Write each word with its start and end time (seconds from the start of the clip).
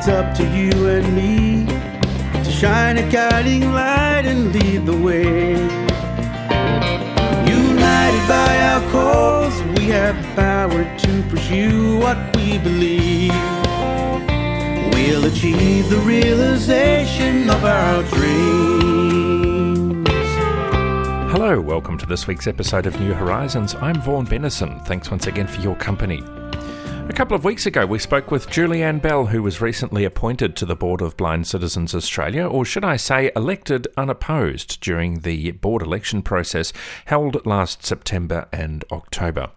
it's 0.00 0.08
up 0.08 0.34
to 0.34 0.44
you 0.44 0.88
and 0.88 1.14
me 1.14 1.66
to 2.42 2.50
shine 2.50 2.96
a 2.96 3.10
guiding 3.10 3.70
light 3.70 4.24
and 4.24 4.50
lead 4.50 4.86
the 4.86 4.96
way. 4.96 5.52
United 7.46 8.26
by 8.26 8.58
our 8.62 8.80
cause, 8.90 9.62
we 9.76 9.88
have 9.88 10.16
the 10.16 10.28
power 10.40 10.84
to 11.00 11.22
pursue 11.28 11.98
what 11.98 12.16
we 12.34 12.56
believe. 12.56 13.34
We'll 14.94 15.26
achieve 15.26 15.90
the 15.90 16.00
realization 16.02 17.50
of 17.50 17.62
our 17.62 18.02
dreams. 18.04 20.08
Hello, 21.30 21.60
welcome 21.60 21.98
to 21.98 22.06
this 22.06 22.26
week's 22.26 22.46
episode 22.46 22.86
of 22.86 22.98
New 22.98 23.12
Horizons. 23.12 23.74
I'm 23.74 24.00
Vaughan 24.00 24.24
Bennison. 24.24 24.82
Thanks 24.86 25.10
once 25.10 25.26
again 25.26 25.46
for 25.46 25.60
your 25.60 25.76
company. 25.76 26.24
A 27.10 27.12
couple 27.12 27.34
of 27.36 27.44
weeks 27.44 27.66
ago, 27.66 27.84
we 27.86 27.98
spoke 27.98 28.30
with 28.30 28.48
Julianne 28.48 29.02
Bell, 29.02 29.26
who 29.26 29.42
was 29.42 29.60
recently 29.60 30.04
appointed 30.04 30.54
to 30.54 30.64
the 30.64 30.76
Board 30.76 31.02
of 31.02 31.16
Blind 31.16 31.48
Citizens 31.48 31.92
Australia, 31.92 32.46
or 32.46 32.64
should 32.64 32.84
I 32.84 32.94
say, 32.96 33.32
elected 33.34 33.88
unopposed 33.96 34.80
during 34.80 35.18
the 35.18 35.50
board 35.50 35.82
election 35.82 36.22
process 36.22 36.72
held 37.06 37.44
last 37.44 37.84
September 37.84 38.46
and 38.52 38.84
October. 38.92 39.50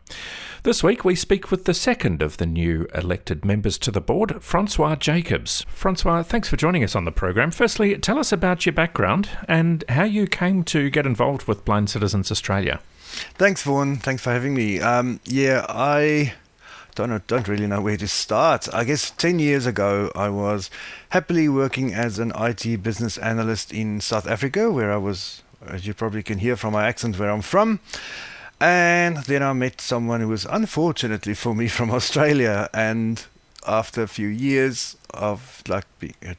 This 0.63 0.83
week, 0.83 1.05
we 1.05 1.13
speak 1.13 1.51
with 1.51 1.65
the 1.65 1.75
second 1.75 2.23
of 2.23 2.37
the 2.37 2.47
new 2.47 2.87
elected 2.95 3.45
members 3.45 3.77
to 3.77 3.91
the 3.91 4.01
board, 4.01 4.43
Francois 4.43 4.95
Jacobs. 4.95 5.63
Francois, 5.69 6.23
thanks 6.23 6.49
for 6.49 6.57
joining 6.57 6.83
us 6.83 6.95
on 6.95 7.05
the 7.05 7.11
program. 7.11 7.51
Firstly, 7.51 7.95
tell 7.99 8.17
us 8.17 8.31
about 8.31 8.65
your 8.65 8.73
background 8.73 9.29
and 9.47 9.83
how 9.89 10.05
you 10.05 10.25
came 10.25 10.63
to 10.63 10.89
get 10.89 11.05
involved 11.05 11.43
with 11.47 11.65
Blind 11.65 11.91
Citizens 11.91 12.31
Australia. 12.31 12.81
Thanks, 13.35 13.61
Vaughan. 13.61 13.97
Thanks 13.97 14.23
for 14.23 14.31
having 14.31 14.55
me. 14.55 14.79
Um, 14.79 15.19
yeah, 15.25 15.67
I 15.69 16.33
don't 16.95 17.25
don't 17.27 17.47
really 17.47 17.67
know 17.67 17.81
where 17.81 17.97
to 17.97 18.07
start. 18.07 18.67
I 18.73 18.83
guess 18.83 19.11
10 19.11 19.39
years 19.39 19.65
ago, 19.65 20.11
I 20.15 20.29
was 20.29 20.69
happily 21.09 21.49
working 21.49 21.93
as 21.93 22.19
an 22.19 22.31
IT 22.35 22.83
business 22.83 23.17
analyst 23.17 23.73
in 23.73 24.01
South 24.01 24.27
Africa, 24.27 24.71
where 24.71 24.91
I 24.91 24.97
was, 24.97 25.41
as 25.65 25.85
you 25.87 25.93
probably 25.93 26.23
can 26.23 26.39
hear 26.39 26.55
from 26.55 26.73
my 26.73 26.87
accent, 26.87 27.19
where 27.19 27.29
I'm 27.29 27.41
from. 27.41 27.79
And 28.59 29.17
then 29.25 29.43
I 29.43 29.53
met 29.53 29.81
someone 29.81 30.21
who 30.21 30.29
was 30.29 30.45
unfortunately 30.45 31.33
for 31.33 31.53
me 31.53 31.67
from 31.67 31.91
Australia. 31.99 32.69
And 32.73 33.25
after 33.67 34.03
a 34.03 34.07
few 34.07 34.27
years 34.27 34.95
of 35.13 35.63
like 35.67 35.85
uh, 36.25 36.35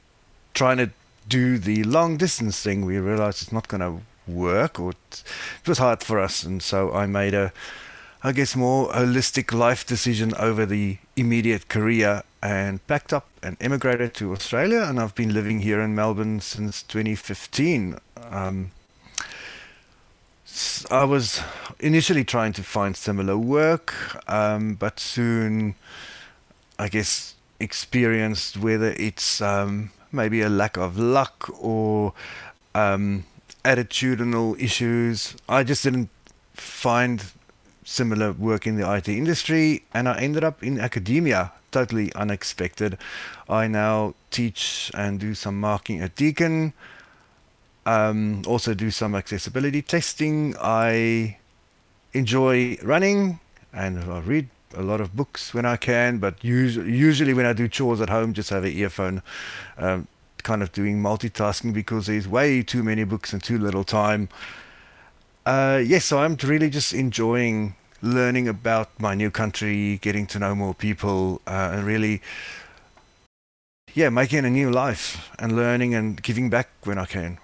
trying 0.54 0.78
to 0.78 0.90
do 1.28 1.58
the 1.58 1.84
long 1.84 2.16
distance 2.16 2.62
thing, 2.62 2.84
we 2.84 2.98
realized 2.98 3.42
it's 3.42 3.52
not 3.52 3.68
going 3.68 3.80
to 3.80 4.02
work, 4.26 4.80
or 4.80 4.90
it 4.90 5.22
was 5.66 5.78
hard 5.78 6.02
for 6.02 6.18
us. 6.18 6.42
And 6.44 6.62
so 6.62 6.92
I 6.92 7.06
made 7.06 7.34
a 7.34 7.52
I 8.26 8.32
guess, 8.32 8.56
more 8.56 8.88
holistic 8.88 9.52
life 9.52 9.86
decision 9.86 10.32
over 10.38 10.64
the 10.64 10.96
immediate 11.14 11.68
career 11.68 12.22
and 12.42 12.84
packed 12.86 13.12
up 13.12 13.28
and 13.42 13.58
emigrated 13.60 14.14
to 14.14 14.32
Australia. 14.32 14.80
And 14.80 14.98
I've 14.98 15.14
been 15.14 15.34
living 15.34 15.60
here 15.60 15.82
in 15.82 15.94
Melbourne 15.94 16.40
since 16.40 16.82
2015. 16.84 17.98
Um, 18.30 18.70
I 20.90 21.04
was 21.04 21.42
initially 21.78 22.24
trying 22.24 22.54
to 22.54 22.62
find 22.62 22.96
similar 22.96 23.36
work, 23.36 23.94
um, 24.26 24.76
but 24.76 24.98
soon, 24.98 25.74
I 26.78 26.88
guess, 26.88 27.34
experienced 27.60 28.56
whether 28.56 28.94
it's 28.96 29.42
um, 29.42 29.90
maybe 30.12 30.40
a 30.40 30.48
lack 30.48 30.78
of 30.78 30.96
luck 30.96 31.50
or 31.60 32.14
um, 32.74 33.24
attitudinal 33.66 34.58
issues. 34.58 35.36
I 35.46 35.62
just 35.62 35.82
didn't 35.82 36.08
find 36.54 37.22
similar 37.84 38.32
work 38.32 38.66
in 38.66 38.76
the 38.76 38.92
IT 38.92 39.08
industry, 39.08 39.84
and 39.92 40.08
I 40.08 40.18
ended 40.20 40.42
up 40.42 40.62
in 40.62 40.80
academia. 40.80 41.52
Totally 41.70 42.12
unexpected. 42.14 42.98
I 43.48 43.66
now 43.68 44.14
teach 44.30 44.90
and 44.94 45.20
do 45.20 45.34
some 45.34 45.60
marking 45.60 46.00
at 46.00 46.16
Deakin. 46.16 46.72
Um, 47.86 48.42
also 48.46 48.74
do 48.74 48.90
some 48.90 49.14
accessibility 49.14 49.82
testing. 49.82 50.54
I 50.60 51.36
enjoy 52.12 52.78
running 52.82 53.40
and 53.72 53.98
I 53.98 54.20
read 54.20 54.48
a 54.76 54.82
lot 54.82 55.00
of 55.00 55.14
books 55.14 55.52
when 55.52 55.66
I 55.66 55.76
can, 55.76 56.18
but 56.18 56.42
usually, 56.42 56.92
usually 56.92 57.34
when 57.34 57.46
I 57.46 57.52
do 57.52 57.68
chores 57.68 58.00
at 58.00 58.08
home, 58.08 58.32
just 58.32 58.50
have 58.50 58.64
an 58.64 58.72
earphone, 58.72 59.22
um, 59.78 60.06
kind 60.42 60.62
of 60.62 60.72
doing 60.72 61.02
multitasking 61.02 61.72
because 61.72 62.06
there's 62.06 62.28
way 62.28 62.62
too 62.62 62.82
many 62.82 63.04
books 63.04 63.32
and 63.32 63.42
too 63.42 63.58
little 63.58 63.84
time. 63.84 64.28
Uh, 65.46 65.82
yes, 65.84 66.06
so 66.06 66.18
I'm 66.18 66.36
really 66.42 66.70
just 66.70 66.94
enjoying 66.94 67.74
learning 68.00 68.48
about 68.48 68.88
my 68.98 69.14
new 69.14 69.30
country, 69.30 69.98
getting 69.98 70.26
to 70.28 70.38
know 70.38 70.54
more 70.54 70.74
people, 70.74 71.40
uh, 71.46 71.72
and 71.72 71.86
really, 71.86 72.22
yeah, 73.92 74.08
making 74.08 74.44
a 74.44 74.50
new 74.50 74.70
life 74.70 75.30
and 75.38 75.54
learning 75.54 75.94
and 75.94 76.22
giving 76.22 76.48
back 76.50 76.68
when 76.84 76.98
I 76.98 77.04
can. 77.04 77.38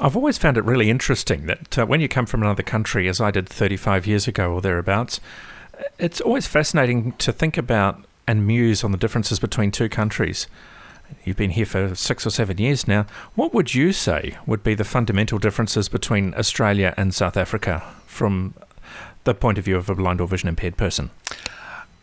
I've 0.00 0.16
always 0.16 0.38
found 0.38 0.56
it 0.56 0.64
really 0.64 0.90
interesting 0.90 1.46
that 1.46 1.78
uh, 1.78 1.86
when 1.86 2.00
you 2.00 2.08
come 2.08 2.26
from 2.26 2.42
another 2.42 2.62
country, 2.62 3.08
as 3.08 3.20
I 3.20 3.30
did 3.30 3.48
35 3.48 4.06
years 4.06 4.28
ago 4.28 4.52
or 4.52 4.60
thereabouts, 4.60 5.20
it's 5.98 6.20
always 6.20 6.46
fascinating 6.46 7.12
to 7.12 7.32
think 7.32 7.56
about 7.56 8.04
and 8.26 8.46
muse 8.46 8.84
on 8.84 8.92
the 8.92 8.98
differences 8.98 9.40
between 9.40 9.70
two 9.70 9.88
countries. 9.88 10.46
You've 11.24 11.36
been 11.36 11.50
here 11.50 11.66
for 11.66 11.94
six 11.94 12.26
or 12.26 12.30
seven 12.30 12.58
years 12.58 12.88
now. 12.88 13.06
What 13.34 13.52
would 13.52 13.74
you 13.74 13.92
say 13.92 14.36
would 14.46 14.62
be 14.62 14.74
the 14.74 14.84
fundamental 14.84 15.38
differences 15.38 15.88
between 15.88 16.34
Australia 16.34 16.94
and 16.96 17.14
South 17.14 17.36
Africa 17.36 17.82
from 18.06 18.54
the 19.24 19.34
point 19.34 19.58
of 19.58 19.64
view 19.64 19.76
of 19.76 19.90
a 19.90 19.94
blind 19.94 20.20
or 20.20 20.26
vision 20.26 20.48
impaired 20.48 20.76
person? 20.76 21.10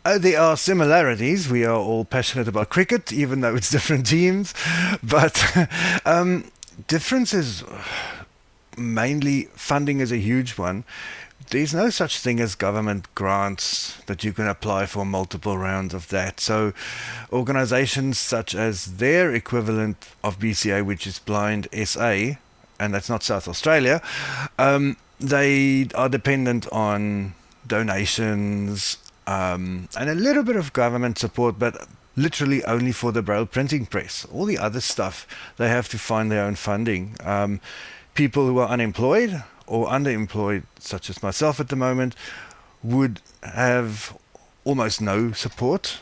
Uh, 0.05 0.19
there 0.19 0.39
are 0.39 0.55
similarities. 0.55 1.49
We 1.49 1.65
are 1.65 1.75
all 1.75 2.05
passionate 2.05 2.47
about 2.47 2.69
cricket, 2.69 3.11
even 3.11 3.41
though 3.41 3.55
it's 3.55 3.69
different 3.77 4.05
teams. 4.05 4.53
But 5.01 5.43
um, 6.05 6.51
differences, 6.87 7.63
mainly 8.77 9.43
funding 9.53 9.99
is 9.99 10.11
a 10.11 10.17
huge 10.17 10.57
one 10.57 10.83
there's 11.51 11.73
no 11.73 11.89
such 11.89 12.19
thing 12.19 12.39
as 12.39 12.55
government 12.55 13.13
grants 13.13 14.01
that 14.07 14.23
you 14.23 14.33
can 14.33 14.47
apply 14.47 14.85
for 14.85 15.05
multiple 15.05 15.57
rounds 15.57 15.93
of 15.93 16.09
that. 16.09 16.39
So, 16.39 16.73
organizations 17.31 18.17
such 18.17 18.55
as 18.55 18.97
their 18.97 19.33
equivalent 19.33 20.09
of 20.23 20.39
BCA, 20.39 20.83
which 20.83 21.05
is 21.05 21.19
Blind 21.19 21.67
SA, 21.85 22.37
and 22.79 22.93
that's 22.93 23.09
not 23.09 23.23
South 23.23 23.47
Australia, 23.47 24.01
um, 24.57 24.97
they 25.19 25.87
are 25.93 26.09
dependent 26.09 26.67
on 26.71 27.35
donations 27.67 28.97
um, 29.27 29.87
and 29.97 30.09
a 30.09 30.15
little 30.15 30.43
bit 30.43 30.55
of 30.55 30.73
government 30.73 31.17
support, 31.17 31.57
but 31.57 31.87
literally 32.15 32.63
only 32.65 32.91
for 32.91 33.11
the 33.11 33.21
braille 33.21 33.45
printing 33.45 33.85
press. 33.85 34.25
All 34.31 34.45
the 34.45 34.57
other 34.57 34.81
stuff, 34.81 35.27
they 35.57 35.69
have 35.69 35.89
to 35.89 35.97
find 35.97 36.31
their 36.31 36.43
own 36.43 36.55
funding. 36.55 37.15
Um, 37.23 37.59
people 38.15 38.47
who 38.47 38.57
are 38.57 38.67
unemployed 38.69 39.43
or 39.67 39.87
underemployed, 39.87 40.63
such 40.79 41.09
as 41.09 41.21
myself 41.21 41.59
at 41.59 41.69
the 41.69 41.75
moment, 41.75 42.15
would 42.81 43.21
have 43.43 44.17
almost 44.63 45.01
no 45.01 45.31
support. 45.31 46.01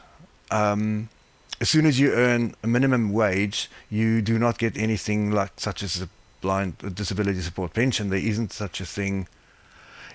Um, 0.52 1.10
as 1.60 1.70
soon 1.70 1.86
as 1.86 2.00
you 2.00 2.12
earn 2.14 2.56
a 2.64 2.68
minimum 2.68 3.14
wage, 3.14 3.70
you 3.90 4.22
do 4.22 4.40
not 4.40 4.58
get 4.58 4.78
anything 4.78 5.32
like 5.32 5.52
such 5.58 5.84
as 5.84 6.02
a 6.02 6.10
blind 6.42 6.78
disability 6.96 7.42
support 7.42 7.74
pension. 7.74 8.10
There 8.10 8.20
isn't 8.20 8.52
such 8.52 8.82
a 8.82 8.86
thing. 8.86 9.28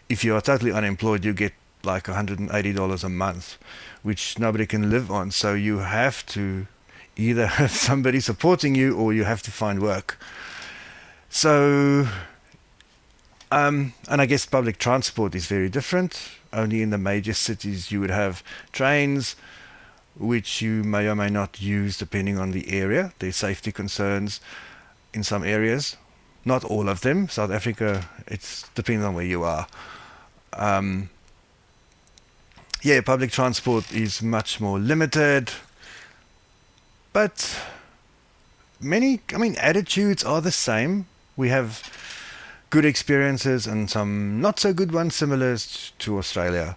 If 0.08 0.24
you 0.24 0.34
are 0.34 0.40
totally 0.40 0.72
unemployed, 0.72 1.24
you 1.24 1.32
get 1.32 1.52
like 1.84 2.04
$180 2.04 3.04
a 3.04 3.08
month, 3.08 3.56
which 4.02 4.38
nobody 4.38 4.66
can 4.66 4.90
live 4.90 5.10
on. 5.10 5.30
So 5.30 5.54
you 5.54 5.78
have 5.78 6.24
to 6.26 6.66
either 7.16 7.46
have 7.60 7.70
somebody 7.70 8.20
supporting 8.20 8.74
you 8.74 8.96
or 8.96 9.12
you 9.12 9.24
have 9.24 9.42
to 9.42 9.50
find 9.50 9.80
work. 9.80 10.18
So 11.30 12.08
um, 13.50 13.94
and 14.08 14.20
I 14.20 14.26
guess 14.26 14.44
public 14.44 14.78
transport 14.78 15.34
is 15.34 15.46
very 15.46 15.68
different. 15.68 16.30
Only 16.52 16.82
in 16.82 16.90
the 16.90 16.98
major 16.98 17.34
cities 17.34 17.90
you 17.90 18.00
would 18.00 18.10
have 18.10 18.42
trains, 18.72 19.36
which 20.18 20.60
you 20.60 20.82
may 20.84 21.08
or 21.08 21.14
may 21.14 21.30
not 21.30 21.60
use 21.60 21.96
depending 21.96 22.38
on 22.38 22.50
the 22.50 22.70
area. 22.70 23.12
There's 23.18 23.36
safety 23.36 23.72
concerns 23.72 24.40
in 25.14 25.22
some 25.22 25.44
areas, 25.44 25.96
not 26.44 26.64
all 26.64 26.88
of 26.88 27.00
them. 27.00 27.28
South 27.28 27.50
Africa, 27.50 28.08
it 28.26 28.64
depends 28.74 29.04
on 29.04 29.14
where 29.14 29.24
you 29.24 29.44
are. 29.44 29.66
Um, 30.52 31.08
yeah, 32.82 33.00
public 33.00 33.30
transport 33.30 33.92
is 33.92 34.22
much 34.22 34.60
more 34.60 34.78
limited, 34.78 35.50
but 37.12 37.58
many, 38.80 39.20
I 39.34 39.38
mean, 39.38 39.56
attitudes 39.56 40.22
are 40.22 40.40
the 40.40 40.52
same. 40.52 41.06
We 41.38 41.50
have 41.50 41.88
good 42.68 42.84
experiences 42.84 43.68
and 43.68 43.88
some 43.88 44.40
not 44.40 44.58
so 44.58 44.72
good 44.72 44.90
ones, 44.90 45.14
similar 45.14 45.56
to 45.56 46.18
Australia. 46.18 46.76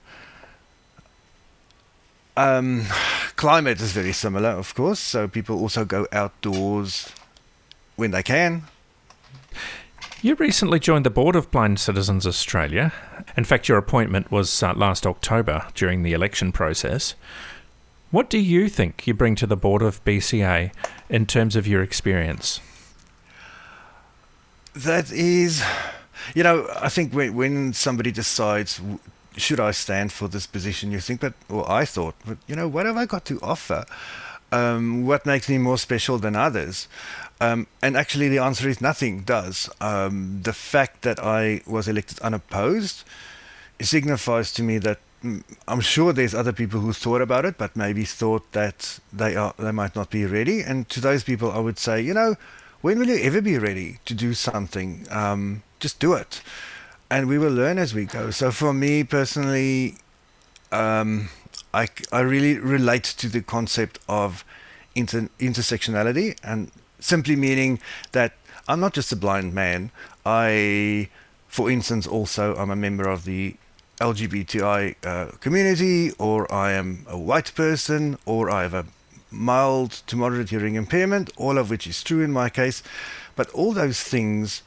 Um, 2.38 2.86
climate 3.36 3.82
is 3.82 3.92
very 3.92 4.14
similar, 4.14 4.50
of 4.50 4.76
course, 4.76 5.00
so 5.00 5.28
people 5.28 5.60
also 5.60 5.84
go 5.84 6.06
outdoors 6.12 7.10
when 7.96 8.12
they 8.12 8.22
can. 8.22 8.66
You 10.22 10.36
recently 10.36 10.80
joined 10.80 11.08
the 11.08 11.10
board 11.10 11.36
of 11.36 11.50
Blind 11.50 11.80
Citizens 11.80 12.28
Australia. 12.28 12.94
In 13.36 13.46
fact, 13.46 13.68
your 13.68 13.80
appointment 13.80 14.32
was 14.32 14.62
uh, 14.62 14.76
last 14.76 15.08
October 15.08 15.66
during 15.74 16.04
the 16.04 16.14
election 16.14 16.52
process. 16.52 17.16
What 18.12 18.30
do 18.30 18.38
you 18.38 18.70
think 18.70 19.08
you 19.08 19.16
bring 19.16 19.34
to 19.38 19.48
the 19.48 19.58
board 19.58 19.82
of 19.82 20.04
BCA 20.06 20.72
in 21.10 21.26
terms 21.26 21.56
of 21.56 21.66
your 21.66 21.82
experience? 21.82 22.60
That 24.74 25.12
is, 25.12 25.64
you 26.34 26.44
know, 26.44 26.68
I 26.80 26.90
think 26.90 27.14
when, 27.14 27.36
when 27.36 27.74
somebody 27.74 28.12
decides, 28.12 28.80
should 29.36 29.60
I 29.60 29.72
stand 29.72 30.14
for 30.14 30.30
this 30.30 30.48
position, 30.48 30.92
you 30.92 31.00
think, 31.00 31.22
but, 31.22 31.34
or 31.50 31.70
I 31.70 31.84
thought, 31.84 32.16
but, 32.26 32.38
you 32.48 32.56
know, 32.56 32.68
what 32.68 32.86
have 32.86 32.96
I 32.96 33.06
got 33.06 33.26
to 33.26 33.40
offer? 33.42 33.86
Um, 34.54 35.06
what 35.06 35.26
makes 35.26 35.50
me 35.50 35.58
more 35.58 35.78
special 35.78 36.18
than 36.18 36.36
others? 36.36 36.88
Um, 37.42 37.68
and 37.82 37.98
actually, 37.98 38.30
the 38.30 38.38
answer 38.38 38.70
is 38.70 38.82
nothing 38.82 39.22
does. 39.22 39.70
Um, 39.82 40.42
the 40.44 40.54
fact 40.54 41.02
that 41.02 41.20
I 41.20 41.62
was 41.66 41.88
elected 41.88 42.20
unopposed 42.20 43.04
signifies 43.82 44.54
to 44.54 44.64
me 44.64 44.78
that 44.78 45.00
mm, 45.24 45.44
I'm 45.68 45.82
sure 45.82 46.14
there's 46.14 46.36
other 46.36 46.54
people 46.54 46.82
who 46.82 46.94
thought 46.94 47.22
about 47.22 47.46
it, 47.46 47.58
but 47.58 47.76
maybe 47.76 48.06
thought 48.06 48.52
that 48.52 49.00
they 49.12 49.36
are 49.36 49.54
they 49.58 49.72
might 49.72 49.96
not 49.96 50.10
be 50.12 50.26
ready. 50.26 50.62
And 50.62 50.88
to 50.90 51.00
those 51.00 51.24
people, 51.24 51.52
I 51.52 51.60
would 51.60 51.80
say, 51.80 52.02
you 52.02 52.14
know, 52.14 52.36
when 52.82 53.00
will 53.00 53.08
you 53.08 53.22
ever 53.24 53.42
be 53.42 53.58
ready 53.58 54.00
to 54.06 54.14
do 54.14 54.34
something? 54.34 55.08
Um, 55.10 55.64
just 55.80 56.00
do 56.00 56.14
it, 56.14 56.42
and 57.10 57.28
we 57.28 57.38
will 57.38 57.52
learn 57.52 57.78
as 57.78 57.94
we 57.94 58.06
go. 58.06 58.32
So 58.32 58.52
for 58.52 58.74
me 58.74 59.04
personally, 59.04 59.96
um, 60.72 61.30
I 61.74 61.88
I 62.12 62.22
really 62.22 62.58
relate 62.58 63.04
to 63.04 63.30
the 63.30 63.42
concept 63.42 64.00
of 64.08 64.44
inter- 64.96 65.30
intersectionality 65.40 66.38
and 66.44 66.72
simply 67.00 67.36
meaning 67.36 67.80
that 68.12 68.34
I'm 68.68 68.80
not 68.80 68.94
just 68.94 69.12
a 69.12 69.16
blind 69.16 69.54
man. 69.54 69.92
I, 70.26 71.10
for 71.48 71.70
instance, 71.70 72.08
also 72.08 72.56
I'm 72.56 72.70
a 72.70 72.76
member 72.76 73.10
of 73.10 73.26
the 73.26 73.56
LGBTI 74.00 74.96
uh, 75.06 75.32
community, 75.40 76.12
or 76.18 76.52
I 76.52 76.72
am 76.72 77.06
a 77.08 77.18
white 77.18 77.54
person, 77.56 78.18
or 78.26 78.50
I 78.50 78.64
have 78.64 78.74
a 78.74 78.86
mild 79.32 79.92
to 80.08 80.16
moderate 80.16 80.50
hearing 80.50 80.76
impairment, 80.76 81.32
all 81.38 81.58
of 81.58 81.70
which 81.70 81.88
is 81.88 82.04
true 82.04 82.22
in 82.22 82.32
my 82.32 82.50
case. 82.50 82.84
But 83.36 83.50
all 83.52 83.74
those 83.74 84.02
things 84.02 84.62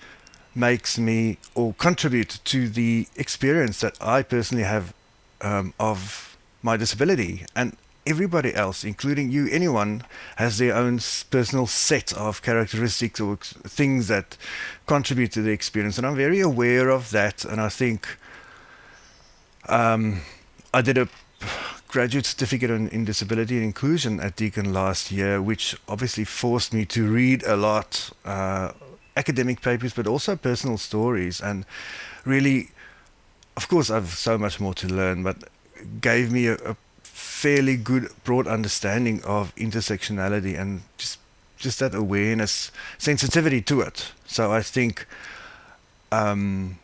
makes 0.55 0.99
me 0.99 1.39
or 1.55 1.75
contribute 1.75 2.39
to 2.45 2.69
the 2.69 3.07
experience 3.17 3.81
that 3.81 3.97
I 4.01 4.23
personally 4.23 4.65
have 4.65 4.95
um, 5.41 5.75
of 5.79 6.37
my 6.63 6.77
disability. 6.77 7.45
And 7.55 7.77
everybody 8.07 8.55
else, 8.55 8.85
including 8.85 9.31
you, 9.31 9.49
anyone, 9.49 10.03
has 10.37 10.59
their 10.59 10.75
own 10.75 11.01
personal 11.31 11.67
set 11.67 12.13
of 12.13 12.43
characteristics 12.43 13.21
or 13.21 13.37
things 13.37 14.09
that 14.09 14.37
contribute 14.87 15.33
to 15.33 15.43
the 15.43 15.51
experience. 15.51 15.99
And 15.99 16.07
I'm 16.07 16.17
very 16.17 16.41
aware 16.41 16.89
of 16.89 17.11
that. 17.11 17.45
And 17.45 17.61
I 17.61 17.69
think 17.69 18.17
um, 19.69 20.21
I 20.73 20.83
did 20.83 20.99
a 20.99 21.09
graduate 21.95 22.27
certificate 22.27 22.71
in, 22.71 22.89
in, 22.89 23.05
disability 23.05 23.55
and 23.55 23.65
inclusion 23.65 24.19
at 24.19 24.35
Deakin 24.35 24.73
last 24.73 25.13
year, 25.13 25.41
which 25.41 25.77
obviously 25.89 26.25
forced 26.25 26.75
me 26.75 26.85
to 26.85 27.07
read 27.07 27.45
a 27.45 27.55
lot. 27.55 28.11
Uh, 28.25 28.73
academic 29.17 29.61
papers, 29.63 29.95
but 29.95 30.09
also 30.09 30.35
personal 30.35 30.77
stories, 30.77 31.41
and 31.41 31.65
really, 32.25 32.71
of 33.57 33.69
course, 33.69 33.91
I've 33.91 34.09
so 34.09 34.37
much 34.37 34.59
more 34.59 34.75
to 34.75 34.89
learn, 34.89 35.23
but 35.23 35.37
gave 36.01 36.33
me 36.33 36.49
a, 36.49 36.55
a 36.55 36.77
fairly 37.05 37.77
good 37.77 38.11
broad 38.25 38.49
understanding 38.49 39.23
of 39.23 39.55
intersectionality 39.55 40.59
and 40.59 40.83
just 40.99 41.19
just 41.57 41.79
that 41.79 41.95
awareness, 41.95 42.73
sensitivity 42.99 43.63
to 43.63 43.81
it. 43.81 44.13
So 44.27 44.53
I 44.53 44.63
think, 44.63 45.07
um, 46.11 46.79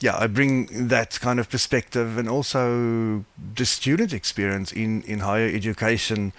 yeah, 0.00 0.16
I 0.18 0.26
bring 0.26 0.88
that 0.88 1.20
kind 1.20 1.38
of 1.38 1.50
perspective 1.50 2.16
and 2.16 2.28
also 2.28 3.24
the 3.54 3.66
student 3.66 4.12
experience 4.12 4.72
in, 4.72 5.02
in 5.02 5.20
higher 5.20 5.46
education, 5.46 6.32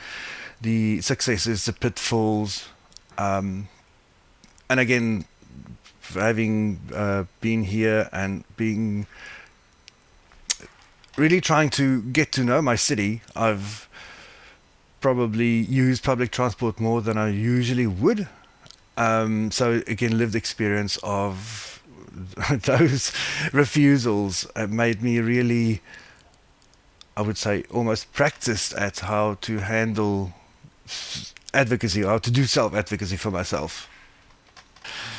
the 0.59 1.01
successes, 1.01 1.65
the 1.65 1.73
pitfalls, 1.73 2.67
um, 3.17 3.67
and 4.69 4.79
again, 4.79 5.25
having 6.13 6.79
uh, 6.93 7.25
been 7.39 7.63
here 7.63 8.09
and 8.11 8.43
being 8.57 9.05
really 11.17 11.41
trying 11.41 11.69
to 11.69 12.01
get 12.01 12.31
to 12.31 12.43
know 12.43 12.61
my 12.61 12.75
city. 12.75 13.21
I've 13.35 13.87
probably 15.01 15.59
used 15.59 16.03
public 16.03 16.31
transport 16.31 16.79
more 16.79 17.01
than 17.01 17.17
I 17.17 17.29
usually 17.29 17.87
would. 17.87 18.27
Um, 18.97 19.51
so 19.51 19.81
again, 19.87 20.17
lived 20.17 20.35
experience 20.35 20.97
of 21.03 21.70
those 22.51 23.11
refusals 23.53 24.47
made 24.69 25.01
me 25.01 25.19
really, 25.19 25.81
I 27.15 27.21
would 27.21 27.37
say, 27.37 27.63
almost 27.71 28.11
practiced 28.13 28.73
at 28.73 28.99
how 28.99 29.37
to 29.41 29.59
handle 29.59 30.33
advocacy, 31.53 32.03
how 32.03 32.17
to 32.17 32.31
do 32.31 32.45
self 32.45 32.73
advocacy 32.73 33.17
for 33.17 33.31
myself. 33.31 33.87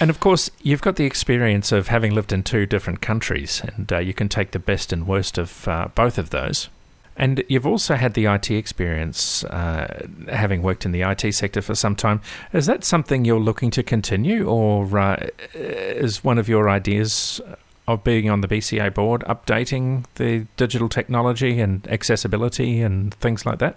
And 0.00 0.10
of 0.10 0.20
course, 0.20 0.50
you've 0.62 0.82
got 0.82 0.96
the 0.96 1.04
experience 1.04 1.70
of 1.72 1.88
having 1.88 2.14
lived 2.14 2.32
in 2.32 2.42
two 2.42 2.66
different 2.66 3.00
countries, 3.00 3.62
and 3.76 3.92
uh, 3.92 3.98
you 3.98 4.12
can 4.12 4.28
take 4.28 4.50
the 4.50 4.58
best 4.58 4.92
and 4.92 5.06
worst 5.06 5.38
of 5.38 5.68
uh, 5.68 5.88
both 5.94 6.18
of 6.18 6.30
those. 6.30 6.68
And 7.16 7.44
you've 7.48 7.66
also 7.66 7.94
had 7.94 8.14
the 8.14 8.26
IT 8.26 8.50
experience, 8.50 9.44
uh, 9.44 10.06
having 10.28 10.62
worked 10.62 10.86
in 10.86 10.92
the 10.92 11.02
IT 11.02 11.34
sector 11.34 11.60
for 11.60 11.74
some 11.74 11.94
time. 11.94 12.20
Is 12.52 12.66
that 12.66 12.84
something 12.84 13.24
you're 13.24 13.40
looking 13.40 13.70
to 13.72 13.82
continue, 13.82 14.46
or 14.48 14.98
uh, 14.98 15.28
is 15.54 16.24
one 16.24 16.38
of 16.38 16.48
your 16.48 16.70
ideas 16.70 17.40
of 17.86 18.04
being 18.04 18.30
on 18.30 18.40
the 18.40 18.48
BCA 18.48 18.94
board 18.94 19.22
updating 19.28 20.04
the 20.14 20.46
digital 20.56 20.88
technology 20.88 21.60
and 21.60 21.86
accessibility 21.88 22.80
and 22.80 23.14
things 23.14 23.44
like 23.44 23.58
that? 23.58 23.76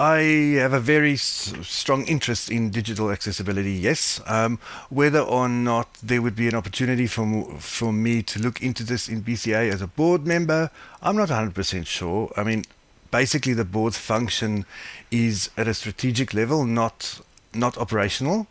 I 0.00 0.56
have 0.56 0.72
a 0.72 0.80
very 0.80 1.12
s- 1.12 1.52
strong 1.60 2.06
interest 2.06 2.50
in 2.50 2.70
digital 2.70 3.10
accessibility. 3.10 3.72
Yes, 3.72 4.18
um, 4.24 4.58
whether 4.88 5.20
or 5.20 5.46
not 5.46 5.92
there 6.02 6.22
would 6.22 6.34
be 6.34 6.48
an 6.48 6.54
opportunity 6.54 7.06
for 7.06 7.26
for 7.58 7.92
me 7.92 8.22
to 8.22 8.38
look 8.38 8.62
into 8.62 8.82
this 8.82 9.10
in 9.10 9.20
BCA 9.22 9.70
as 9.70 9.82
a 9.82 9.86
board 9.86 10.26
member, 10.26 10.70
I'm 11.02 11.16
not 11.16 11.28
100% 11.28 11.86
sure. 11.86 12.32
I 12.34 12.44
mean, 12.44 12.64
basically, 13.10 13.52
the 13.52 13.66
board's 13.66 13.98
function 13.98 14.64
is 15.10 15.50
at 15.58 15.68
a 15.68 15.74
strategic 15.74 16.32
level, 16.32 16.64
not 16.64 17.20
not 17.52 17.76
operational. 17.76 18.46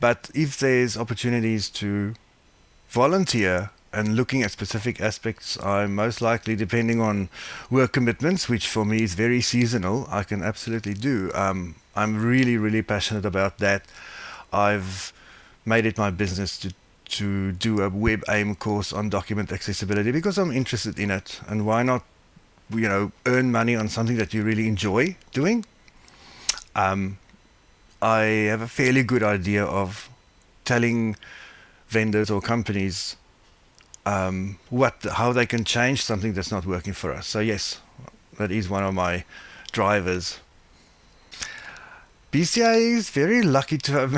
But 0.00 0.30
if 0.34 0.58
there's 0.58 0.96
opportunities 0.96 1.68
to 1.80 2.14
volunteer 2.88 3.70
and 3.92 4.16
looking 4.16 4.42
at 4.42 4.50
specific 4.50 5.00
aspects, 5.00 5.58
I'm 5.62 5.94
most 5.94 6.20
likely, 6.20 6.56
depending 6.56 7.00
on 7.00 7.28
work 7.70 7.92
commitments, 7.92 8.48
which 8.48 8.68
for 8.68 8.84
me 8.84 9.02
is 9.02 9.14
very 9.14 9.40
seasonal, 9.40 10.06
I 10.10 10.24
can 10.24 10.42
absolutely 10.42 10.94
do. 10.94 11.30
Um, 11.34 11.76
I'm 11.96 12.22
really, 12.22 12.56
really 12.56 12.82
passionate 12.82 13.24
about 13.24 13.58
that. 13.58 13.82
I've 14.52 15.12
made 15.64 15.86
it 15.86 15.98
my 15.98 16.10
business 16.10 16.58
to 16.60 16.72
to 17.08 17.52
do 17.52 17.80
a 17.80 17.90
WebAIM 17.90 18.58
course 18.58 18.92
on 18.92 19.08
document 19.08 19.50
accessibility 19.50 20.10
because 20.12 20.36
I'm 20.36 20.52
interested 20.52 20.98
in 20.98 21.10
it. 21.10 21.40
And 21.48 21.64
why 21.64 21.82
not, 21.82 22.04
you 22.70 22.86
know, 22.86 23.12
earn 23.24 23.50
money 23.50 23.74
on 23.74 23.88
something 23.88 24.16
that 24.18 24.34
you 24.34 24.42
really 24.42 24.68
enjoy 24.68 25.16
doing? 25.32 25.64
Um, 26.76 27.18
I 28.02 28.20
have 28.52 28.60
a 28.60 28.68
fairly 28.68 29.02
good 29.02 29.22
idea 29.22 29.64
of 29.64 30.10
telling 30.66 31.16
vendors 31.88 32.30
or 32.30 32.42
companies 32.42 33.16
um, 34.08 34.58
what 34.70 34.94
how 35.20 35.32
they 35.32 35.46
can 35.46 35.64
change 35.64 36.02
something 36.02 36.32
that's 36.32 36.50
not 36.50 36.64
working 36.64 36.94
for 36.94 37.12
us. 37.12 37.26
So 37.26 37.40
yes, 37.40 37.80
that 38.38 38.50
is 38.50 38.68
one 38.68 38.84
of 38.84 38.94
my 38.94 39.24
drivers. 39.72 40.40
BCA 42.32 42.76
is 42.98 43.10
very 43.10 43.42
lucky 43.42 43.78
to 43.78 43.92
have 43.92 44.14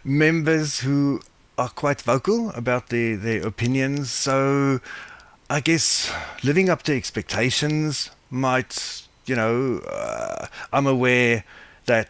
members 0.04 0.80
who 0.80 1.20
are 1.58 1.68
quite 1.68 2.00
vocal 2.02 2.50
about 2.50 2.88
their, 2.88 3.16
their 3.16 3.46
opinions. 3.46 4.10
So 4.10 4.80
I 5.48 5.60
guess 5.60 6.12
living 6.42 6.70
up 6.70 6.82
to 6.84 6.96
expectations 6.96 8.10
might, 8.30 9.02
you 9.26 9.36
know, 9.36 9.78
uh, 9.78 10.46
I'm 10.72 10.86
aware 10.86 11.44
that 11.86 12.08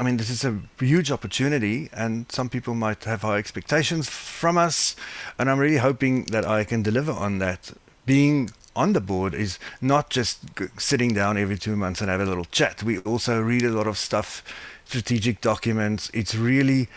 I 0.00 0.02
mean, 0.02 0.16
this 0.16 0.30
is 0.30 0.46
a 0.46 0.58
huge 0.78 1.10
opportunity, 1.10 1.90
and 1.92 2.24
some 2.32 2.48
people 2.48 2.74
might 2.74 3.04
have 3.04 3.20
high 3.20 3.36
expectations 3.36 4.08
from 4.08 4.56
us, 4.56 4.96
and 5.38 5.50
I'm 5.50 5.58
really 5.58 5.76
hoping 5.76 6.24
that 6.32 6.46
I 6.46 6.64
can 6.64 6.82
deliver 6.82 7.12
on 7.12 7.38
that. 7.40 7.72
Being 8.06 8.48
on 8.74 8.94
the 8.94 9.02
board 9.02 9.34
is 9.34 9.58
not 9.82 10.08
just 10.08 10.38
sitting 10.78 11.12
down 11.12 11.36
every 11.36 11.58
two 11.58 11.76
months 11.76 12.00
and 12.00 12.08
have 12.08 12.22
a 12.22 12.24
little 12.24 12.46
chat. 12.46 12.82
We 12.82 13.00
also 13.00 13.42
read 13.42 13.62
a 13.62 13.68
lot 13.68 13.86
of 13.86 13.98
stuff, 13.98 14.42
strategic 14.86 15.42
documents. 15.42 16.10
It's 16.14 16.34
really 16.34 16.88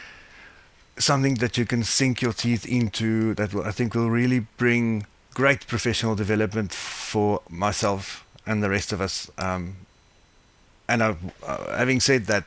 something 0.98 1.36
that 1.36 1.58
you 1.58 1.66
can 1.66 1.84
sink 1.84 2.22
your 2.22 2.32
teeth 2.32 2.66
into 2.66 3.34
that 3.34 3.54
I 3.54 3.72
think 3.72 3.96
will 3.96 4.12
really 4.12 4.48
bring 4.56 5.08
great 5.34 5.68
professional 5.68 6.16
development 6.16 6.72
for 6.72 7.42
myself 7.50 8.26
and 8.46 8.64
the 8.64 8.70
rest 8.70 8.94
of 8.94 9.02
us. 9.02 9.30
Um, 9.38 9.76
and 10.88 11.02
uh, 11.02 11.16
having 11.76 12.00
said 12.00 12.26
that, 12.26 12.46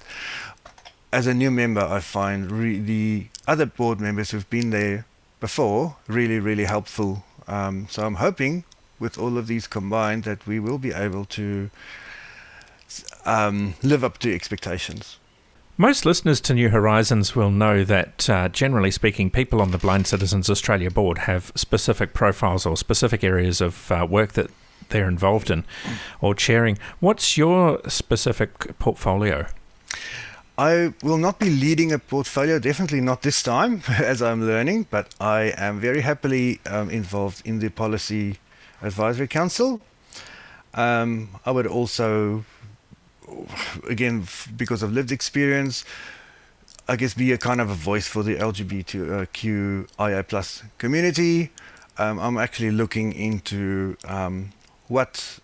as 1.13 1.27
a 1.27 1.35
new 1.35 1.51
member, 1.51 1.81
I 1.81 2.01
find 2.01 2.51
re- 2.51 2.79
the 2.79 3.27
other 3.47 3.67
board 3.67 4.01
members 4.01 4.31
who've 4.31 4.49
been 4.51 4.71
there 4.71 5.07
before 5.41 5.97
really, 6.09 6.39
really 6.39 6.65
helpful. 6.65 7.25
Um, 7.49 7.87
so 7.89 8.05
I'm 8.05 8.17
hoping 8.17 8.65
with 8.99 9.19
all 9.19 9.39
of 9.39 9.47
these 9.47 9.67
combined 9.67 10.25
that 10.25 10.47
we 10.47 10.59
will 10.59 10.79
be 10.79 10.93
able 10.93 11.25
to 11.27 11.71
um, 13.25 13.75
live 13.83 14.03
up 14.05 14.19
to 14.19 14.35
expectations. 14.35 15.19
Most 15.79 16.07
listeners 16.07 16.41
to 16.43 16.55
New 16.55 16.71
Horizons 16.71 17.37
will 17.37 17.51
know 17.51 17.85
that, 17.85 18.31
uh, 18.31 18.49
generally 18.49 18.91
speaking, 18.91 19.31
people 19.31 19.61
on 19.61 19.73
the 19.73 19.79
Blind 19.79 20.07
Citizens 20.07 20.49
Australia 20.49 20.91
board 20.91 21.19
have 21.19 21.53
specific 21.55 22.15
profiles 22.15 22.65
or 22.65 22.79
specific 22.79 23.23
areas 23.23 23.61
of 23.61 23.93
uh, 23.93 24.07
work 24.09 24.33
that 24.33 24.51
they're 24.89 25.09
involved 25.09 25.51
in 25.51 25.65
or 26.21 26.35
chairing. 26.35 26.79
What's 27.01 27.37
your 27.37 27.81
specific 27.89 28.79
portfolio? 28.79 29.47
I 30.59 30.95
will 31.03 31.19
not 31.19 31.39
be 31.39 31.51
leading 31.51 31.93
a 31.93 31.99
portfolio, 31.99 32.59
definitely 32.59 33.03
not 33.03 33.23
this 33.23 33.43
time, 33.43 33.83
as 33.89 34.23
I'm 34.23 34.47
learning, 34.47 34.87
but 34.91 35.15
I 35.21 35.53
am 35.57 35.81
very 35.81 36.01
happily 36.01 36.61
um, 36.65 36.89
involved 36.89 37.43
in 37.45 37.59
the 37.59 37.69
Policy 37.69 38.39
Advisory 38.83 39.29
Council. 39.29 39.81
Um, 40.73 41.29
I 41.45 41.51
would 41.51 41.67
also 41.67 42.45
again, 43.89 44.27
because 44.57 44.83
of 44.83 44.93
lived 44.93 45.13
experience, 45.13 45.85
I 46.89 46.97
guess 46.97 47.15
be 47.15 47.33
a 47.33 47.39
kind 47.39 47.61
of 47.61 47.71
a 47.71 47.75
voice 47.75 48.07
for 48.07 48.23
the 48.23 48.37
LGBTQIA 48.37 50.29
plus 50.29 50.63
community. 50.79 51.51
Um, 51.99 52.19
I'm 52.19 52.39
actually 52.39 52.71
looking 52.71 53.13
into 53.13 53.97
what 54.89 55.41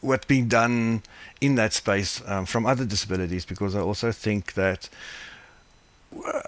what's 0.00 0.26
being 0.26 0.48
done 0.48 1.02
in 1.40 1.54
that 1.56 1.72
space 1.72 2.22
um, 2.26 2.46
from 2.46 2.66
other 2.66 2.84
disabilities 2.84 3.44
because 3.44 3.74
I 3.74 3.80
also 3.80 4.12
think 4.12 4.54
that 4.54 4.88
uh, 6.24 6.42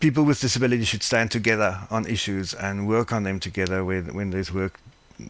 people 0.00 0.24
with 0.24 0.40
disabilities 0.40 0.88
should 0.88 1.02
stand 1.02 1.30
together 1.30 1.80
on 1.90 2.06
issues 2.06 2.54
and 2.54 2.86
work 2.86 3.12
on 3.12 3.24
them 3.24 3.40
together 3.40 3.84
when 3.84 4.14
when 4.14 4.30
there's 4.30 4.52
work 4.52 4.78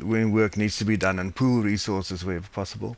when 0.02 0.32
work 0.32 0.56
needs 0.56 0.76
to 0.78 0.84
be 0.84 0.96
done 0.96 1.18
and 1.18 1.34
pool 1.34 1.62
resources 1.62 2.24
wherever 2.24 2.48
possible. 2.48 2.96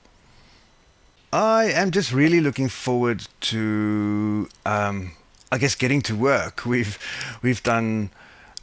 I 1.33 1.67
am 1.67 1.93
just 1.93 2.13
really 2.13 2.41
looking 2.41 2.69
forward 2.69 3.27
to, 3.43 4.49
um, 4.67 5.13
I 5.53 5.59
guess, 5.59 5.77
getting 5.77 6.03
to 6.03 6.17
work. 6.17 6.67
We've 6.67 6.99
we've 7.43 7.63
done 7.63 8.11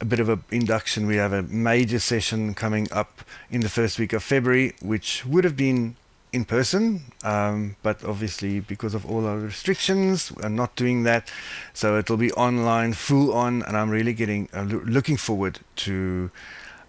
a 0.00 0.04
bit 0.04 0.20
of 0.20 0.28
an 0.28 0.44
induction. 0.50 1.06
We 1.06 1.16
have 1.16 1.32
a 1.32 1.42
major 1.42 1.98
session 1.98 2.54
coming 2.54 2.88
up 2.92 3.22
in 3.50 3.60
the 3.60 3.68
first 3.68 3.98
week 3.98 4.12
of 4.12 4.22
February, 4.22 4.74
which 4.80 5.26
would 5.26 5.44
have 5.44 5.56
been 5.56 5.96
in 6.32 6.44
person, 6.44 7.02
um, 7.24 7.76
but 7.82 8.04
obviously 8.04 8.60
because 8.60 8.94
of 8.94 9.10
all 9.10 9.26
our 9.26 9.38
restrictions, 9.38 10.30
we're 10.32 10.48
not 10.48 10.76
doing 10.76 11.04
that. 11.04 11.30
So 11.72 11.98
it'll 11.98 12.18
be 12.18 12.32
online, 12.32 12.92
full 12.92 13.32
on, 13.32 13.62
and 13.62 13.76
I'm 13.76 13.90
really 13.90 14.12
getting 14.12 14.48
uh, 14.54 14.64
lo- 14.64 14.82
looking 14.84 15.16
forward 15.16 15.60
to 15.76 16.30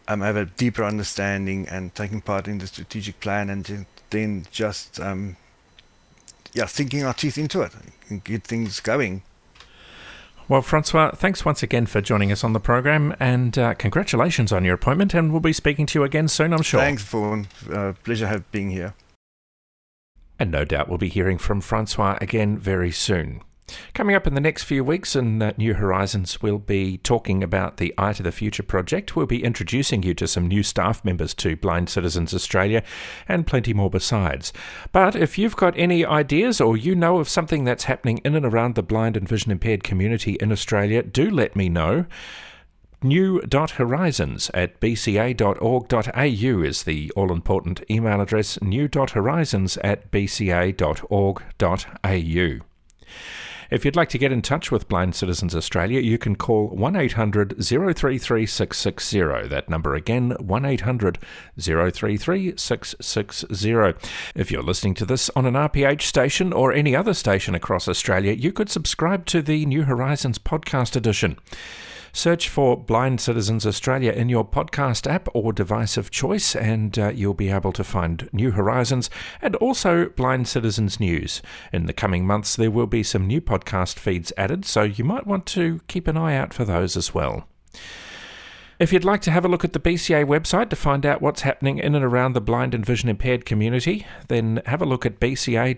um, 0.08 0.22
have 0.22 0.36
a 0.36 0.46
deeper 0.46 0.84
understanding 0.84 1.68
and 1.70 1.96
taking 1.96 2.22
part 2.22 2.48
in 2.48 2.58
the 2.58 2.68
strategic 2.68 3.20
plan, 3.22 3.50
and 3.50 3.86
then 4.10 4.46
just 4.52 5.00
um, 5.00 5.38
yeah, 6.54 6.66
sinking 6.66 7.04
our 7.04 7.14
teeth 7.14 7.38
into 7.38 7.62
it 7.62 7.72
and 8.10 8.24
get 8.24 8.44
things 8.44 8.80
going. 8.80 9.22
Well, 10.50 10.64
Francois, 10.64 11.12
thanks 11.12 11.46
once 11.46 11.62
again 11.62 11.86
for 11.86 12.02
joining 12.02 12.32
us 12.32 12.44
on 12.44 12.54
the 12.54 12.60
program, 12.60 13.16
and 13.20 13.56
uh, 13.56 13.76
congratulations 13.76 14.52
on 14.52 14.66
your 14.66 14.74
appointment. 14.74 15.14
And 15.14 15.32
we'll 15.32 15.42
be 15.42 15.54
speaking 15.54 15.86
to 15.86 16.00
you 16.00 16.04
again 16.04 16.28
soon, 16.28 16.54
I'm 16.54 16.64
sure. 16.64 16.80
Thanks, 16.80 17.04
Vaughan. 17.04 17.48
Uh, 17.72 17.94
pleasure 18.04 18.26
have 18.26 18.50
being 18.52 18.72
here. 18.72 18.96
And 20.40 20.50
no 20.50 20.66
doubt 20.66 20.90
we'll 20.90 20.98
be 20.98 21.08
hearing 21.08 21.38
from 21.38 21.62
Francois 21.62 22.18
again 22.20 22.58
very 22.58 22.90
soon. 22.90 23.44
Coming 23.94 24.16
up 24.16 24.28
in 24.28 24.34
the 24.34 24.42
next 24.42 24.64
few 24.64 24.84
weeks 24.84 25.16
in 25.16 25.42
uh, 25.42 25.54
New 25.58 25.74
Horizons, 25.74 26.42
we'll 26.42 26.58
be 26.60 26.98
talking 27.00 27.44
about 27.44 27.78
the 27.78 27.94
Eye 27.98 28.14
to 28.14 28.24
the 28.24 28.32
Future 28.32 28.64
project. 28.64 29.16
We'll 29.16 29.26
be 29.26 29.44
introducing 29.44 30.04
you 30.04 30.14
to 30.16 30.28
some 30.28 30.48
new 30.48 30.64
staff 30.64 31.04
members 31.04 31.34
to 31.36 31.56
Blind 31.56 31.90
Citizens 31.90 32.34
Australia 32.34 32.84
and 33.28 33.48
plenty 33.48 33.74
more 33.74 33.90
besides. 33.90 34.54
But 34.92 35.16
if 35.16 35.38
you've 35.38 35.56
got 35.56 35.78
any 35.78 36.06
ideas 36.06 36.62
or 36.62 36.78
you 36.78 36.96
know 36.96 37.18
of 37.18 37.30
something 37.30 37.64
that's 37.64 37.86
happening 37.86 38.20
in 38.26 38.36
and 38.36 38.46
around 38.46 38.76
the 38.76 38.84
blind 38.84 39.18
and 39.18 39.28
vision 39.28 39.52
impaired 39.52 39.84
community 39.84 40.38
in 40.40 40.52
Australia, 40.52 41.04
do 41.04 41.30
let 41.30 41.56
me 41.56 41.70
know. 41.70 42.06
New.horizons 43.02 44.52
at 44.54 44.80
bca.org.au 44.82 46.64
is 46.64 46.84
the 46.84 47.12
all 47.16 47.32
important 47.32 47.82
email 47.90 48.20
address. 48.20 48.62
New.horizons 48.62 49.78
at 49.78 50.12
bca.org.au. 50.12 50.70
If 53.70 53.86
you'd 53.86 53.96
like 53.96 54.10
to 54.10 54.18
get 54.18 54.32
in 54.32 54.42
touch 54.42 54.72
with 54.72 54.88
Blind 54.88 55.14
Citizens 55.14 55.54
Australia, 55.54 56.02
you 56.02 56.18
can 56.18 56.36
call 56.36 56.70
1 56.70 56.96
800 56.96 57.64
033 57.64 58.46
660. 58.48 59.48
That 59.48 59.70
number 59.70 59.94
again, 59.94 60.32
1 60.40 60.66
800 60.66 61.20
033 61.60 62.58
660. 62.58 64.10
If 64.34 64.52
you're 64.52 64.64
listening 64.64 64.96
to 64.96 65.06
this 65.06 65.30
on 65.36 65.46
an 65.46 65.54
RPH 65.54 66.02
station 66.02 66.52
or 66.52 66.74
any 66.74 66.96
other 66.96 67.14
station 67.14 67.54
across 67.54 67.88
Australia, 67.88 68.34
you 68.34 68.52
could 68.52 68.72
subscribe 68.72 69.28
to 69.28 69.44
the 69.44 69.68
New 69.68 69.84
Horizons 69.84 70.40
podcast 70.40 70.96
edition. 70.96 71.38
Search 72.12 72.50
for 72.50 72.78
Blind 72.78 73.22
Citizens 73.22 73.66
Australia 73.66 74.12
in 74.12 74.30
your 74.30 74.46
podcast 74.46 75.10
app 75.10 75.28
or 75.34 75.54
device 75.54 75.98
of 75.98 76.12
choice, 76.12 76.56
and 76.56 76.98
uh, 76.98 77.10
you'll 77.10 77.34
be 77.34 77.50
able 77.50 77.72
to 77.74 77.84
find 77.84 78.30
New 78.32 78.52
Horizons 78.52 79.10
and 79.42 79.56
also 79.58 80.10
Blind 80.10 80.48
Citizens 80.48 81.00
News. 81.00 81.42
In 81.72 81.86
the 81.86 81.94
coming 81.94 82.26
months, 82.26 82.56
there 82.56 82.72
will 82.72 82.88
be 82.88 83.04
some 83.04 83.28
new 83.28 83.42
podcast 83.42 84.00
feeds 84.00 84.34
added, 84.38 84.66
so 84.66 84.84
you 84.84 85.04
might 85.04 85.28
want 85.28 85.46
to 85.48 85.82
keep 85.88 86.08
an 86.08 86.18
eye 86.18 86.36
out 86.36 86.54
for 86.54 86.66
those 86.66 86.98
as 86.98 87.14
well. 87.14 87.48
If 88.80 88.94
you'd 88.94 89.04
like 89.04 89.20
to 89.24 89.32
have 89.32 89.44
a 89.44 89.50
look 89.50 89.66
at 89.66 89.74
the 89.74 89.80
BCA 89.80 90.26
website 90.26 90.70
to 90.70 90.76
find 90.78 91.06
out 91.06 91.22
what's 91.22 91.42
happening 91.42 91.80
in 91.80 91.96
and 91.96 92.06
around 92.06 92.32
the 92.32 92.40
blind 92.40 92.74
and 92.74 92.86
vision 92.86 93.10
impaired 93.10 93.46
community, 93.46 94.08
then 94.30 94.62
have 94.68 94.82
a 94.82 94.86
look 94.86 95.06
at 95.06 95.20
bca.org.au. 95.20 95.76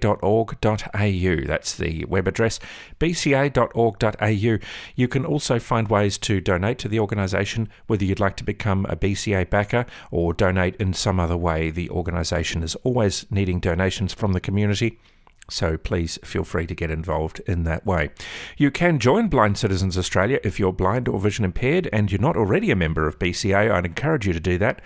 That's 1.47 1.75
the 1.75 2.05
web 2.05 2.27
address, 2.27 2.59
bca.org.au. 2.99 4.57
You 4.95 5.07
can 5.07 5.25
also 5.25 5.57
find 5.57 5.87
ways 5.87 6.19
to 6.19 6.39
donate 6.41 6.77
to 6.77 6.87
the 6.87 6.99
organisation, 6.99 7.69
whether 7.87 8.05
you'd 8.05 8.19
like 8.19 8.37
to 8.37 8.43
become 8.43 8.85
a 8.87 8.95
BCA 8.95 9.49
backer 9.49 9.87
or 10.11 10.31
donate 10.31 10.75
in 10.75 10.93
some 10.93 11.19
other 11.19 11.37
way. 11.37 11.71
The 11.71 11.89
organisation 11.89 12.61
is 12.61 12.75
always 12.83 13.25
needing 13.31 13.59
donations 13.59 14.13
from 14.13 14.33
the 14.33 14.39
community. 14.39 14.99
So 15.51 15.77
please 15.77 16.17
feel 16.23 16.43
free 16.43 16.65
to 16.67 16.75
get 16.75 16.89
involved 16.89 17.41
in 17.41 17.63
that 17.63 17.85
way. 17.85 18.11
You 18.57 18.71
can 18.71 18.99
join 18.99 19.27
Blind 19.27 19.57
Citizens 19.57 19.97
Australia 19.97 20.39
if 20.43 20.59
you're 20.59 20.73
blind 20.73 21.07
or 21.07 21.19
vision 21.19 21.45
impaired 21.45 21.89
and 21.91 22.11
you're 22.11 22.21
not 22.21 22.37
already 22.37 22.71
a 22.71 22.75
member 22.75 23.07
of 23.07 23.19
BCA. 23.19 23.71
I'd 23.71 23.85
encourage 23.85 24.25
you 24.25 24.33
to 24.33 24.39
do 24.39 24.57
that. 24.59 24.81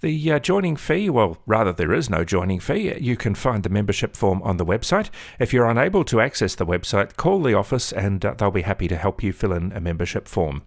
The 0.00 0.32
uh, 0.32 0.38
joining 0.38 0.76
fee, 0.76 1.10
well, 1.10 1.36
rather, 1.46 1.74
there 1.74 1.92
is 1.92 2.08
no 2.08 2.24
joining 2.24 2.58
fee. 2.58 2.96
You 2.98 3.16
can 3.16 3.34
find 3.34 3.62
the 3.62 3.68
membership 3.68 4.16
form 4.16 4.40
on 4.42 4.56
the 4.56 4.64
website. 4.64 5.10
If 5.38 5.52
you're 5.52 5.68
unable 5.68 6.04
to 6.04 6.22
access 6.22 6.54
the 6.54 6.64
website, 6.64 7.16
call 7.16 7.42
the 7.42 7.52
office 7.52 7.92
and 7.92 8.24
uh, 8.24 8.32
they'll 8.32 8.50
be 8.50 8.62
happy 8.62 8.88
to 8.88 8.96
help 8.96 9.22
you 9.22 9.34
fill 9.34 9.52
in 9.52 9.72
a 9.72 9.80
membership 9.80 10.26
form. 10.26 10.62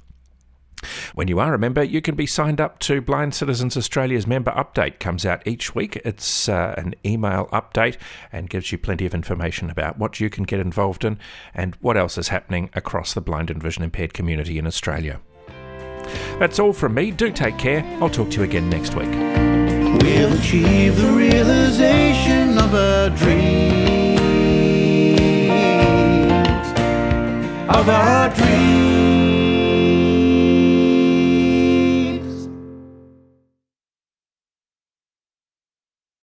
When 1.13 1.27
you 1.27 1.39
are 1.39 1.53
a 1.53 1.59
member, 1.59 1.83
you 1.83 2.01
can 2.01 2.15
be 2.15 2.25
signed 2.25 2.61
up 2.61 2.79
to 2.79 3.01
Blind 3.01 3.35
Citizens 3.35 3.77
Australia's 3.77 4.27
member 4.27 4.51
update. 4.51 4.99
Comes 4.99 5.25
out 5.25 5.45
each 5.47 5.75
week. 5.75 5.95
It's 6.05 6.49
uh, 6.49 6.75
an 6.77 6.95
email 7.05 7.47
update 7.51 7.97
and 8.31 8.49
gives 8.49 8.71
you 8.71 8.77
plenty 8.77 9.05
of 9.05 9.13
information 9.13 9.69
about 9.69 9.97
what 9.97 10.19
you 10.19 10.29
can 10.29 10.43
get 10.43 10.59
involved 10.59 11.03
in 11.03 11.19
and 11.53 11.75
what 11.75 11.97
else 11.97 12.17
is 12.17 12.29
happening 12.29 12.69
across 12.73 13.13
the 13.13 13.21
blind 13.21 13.49
and 13.49 13.61
vision 13.61 13.83
impaired 13.83 14.13
community 14.13 14.57
in 14.57 14.67
Australia. 14.67 15.19
That's 16.39 16.59
all 16.59 16.73
from 16.73 16.93
me. 16.93 17.11
Do 17.11 17.31
take 17.31 17.57
care. 17.57 17.83
I'll 18.01 18.09
talk 18.09 18.29
to 18.31 18.37
you 18.37 18.43
again 18.43 18.69
next 18.69 18.95
week. 18.95 19.09
We'll 20.01 20.33
achieve 20.33 20.97
the 20.97 21.11
realization 21.11 22.57
of 22.57 22.73
our 22.73 23.09
dreams. 23.09 24.19
Of 27.69 27.89
our 27.89 28.29
dreams. 28.35 29.02